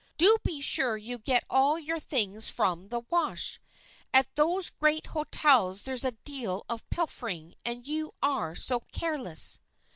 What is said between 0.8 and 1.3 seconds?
you